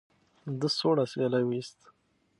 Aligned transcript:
ده 0.59 0.67
سوړ 0.77 0.95
اسویلی 1.03 1.43
وایست. 1.45 1.79